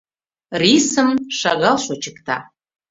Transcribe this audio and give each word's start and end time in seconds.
Рисым 0.61 1.09
шагал 1.39 1.77
шочыкта. 1.85 2.37